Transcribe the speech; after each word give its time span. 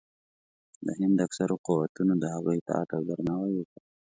د 0.85 0.87
هند 0.99 1.17
اکثرو 1.27 1.55
قوتونو 1.65 2.13
د 2.17 2.25
هغه 2.35 2.51
اطاعت 2.59 2.89
او 2.97 3.01
درناوی 3.09 3.53
وکړ. 3.55 3.79